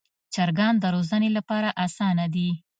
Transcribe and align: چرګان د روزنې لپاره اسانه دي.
چرګان 0.33 0.73
د 0.79 0.85
روزنې 0.95 1.29
لپاره 1.37 1.69
اسانه 1.85 2.25
دي. 2.35 2.49